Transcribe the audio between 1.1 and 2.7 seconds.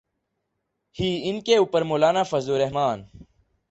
ان کے اوپر مولانا فضل